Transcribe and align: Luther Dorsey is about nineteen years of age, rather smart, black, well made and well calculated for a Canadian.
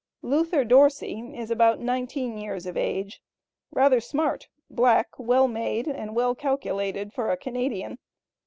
Luther 0.23 0.63
Dorsey 0.65 1.19
is 1.37 1.51
about 1.51 1.79
nineteen 1.79 2.35
years 2.35 2.65
of 2.65 2.75
age, 2.75 3.21
rather 3.69 4.01
smart, 4.01 4.47
black, 4.67 5.09
well 5.19 5.47
made 5.47 5.87
and 5.87 6.15
well 6.15 6.33
calculated 6.33 7.13
for 7.13 7.29
a 7.31 7.37
Canadian. 7.37 7.99